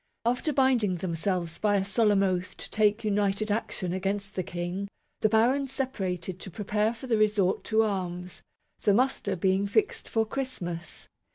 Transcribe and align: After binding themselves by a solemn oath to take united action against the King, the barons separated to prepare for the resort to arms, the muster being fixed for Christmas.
After 0.25 0.51
binding 0.51 0.95
themselves 0.95 1.59
by 1.59 1.75
a 1.75 1.85
solemn 1.85 2.23
oath 2.23 2.57
to 2.57 2.71
take 2.71 3.03
united 3.03 3.51
action 3.51 3.93
against 3.93 4.33
the 4.33 4.41
King, 4.41 4.87
the 5.19 5.29
barons 5.29 5.71
separated 5.71 6.39
to 6.39 6.49
prepare 6.49 6.91
for 6.91 7.05
the 7.05 7.17
resort 7.19 7.63
to 7.65 7.83
arms, 7.83 8.41
the 8.81 8.95
muster 8.95 9.35
being 9.35 9.67
fixed 9.67 10.09
for 10.09 10.25
Christmas. 10.25 11.07